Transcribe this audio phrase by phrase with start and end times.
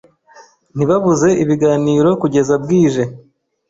[0.75, 3.03] Ntibabuze ibiganiro kugeza bwije.